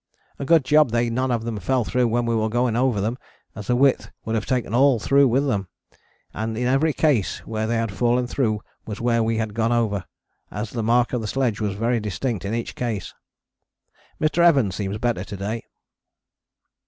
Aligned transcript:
A 0.39 0.45
good 0.45 0.65
job 0.65 0.89
they 0.89 1.11
none 1.11 1.29
of 1.29 1.43
them 1.43 1.59
fell 1.59 1.83
through 1.83 2.07
when 2.07 2.25
we 2.25 2.33
were 2.33 2.49
going 2.49 2.75
over 2.75 2.99
them 2.99 3.19
as 3.55 3.67
the 3.67 3.75
width 3.75 4.09
would 4.25 4.33
have 4.33 4.47
taken 4.47 4.73
all 4.73 4.97
through 4.99 5.27
with 5.27 5.45
them, 5.45 5.67
and 6.33 6.57
in 6.57 6.65
every 6.65 6.91
case 6.91 7.37
where 7.45 7.67
they 7.67 7.75
had 7.75 7.91
fallen 7.91 8.25
through 8.25 8.61
was 8.87 8.99
where 8.99 9.21
we 9.21 9.37
had 9.37 9.53
gone 9.53 9.71
over, 9.71 10.05
as 10.49 10.71
the 10.71 10.81
mark 10.81 11.13
of 11.13 11.21
the 11.21 11.27
sledge 11.27 11.61
was 11.61 11.75
very 11.75 11.99
distinct 11.99 12.45
in 12.45 12.55
each 12.55 12.73
case. 12.73 13.13
Mr. 14.19 14.39
Evans 14.39 14.75
seems 14.75 14.97
better 14.97 15.23
to 15.23 15.37
day. 15.37 15.65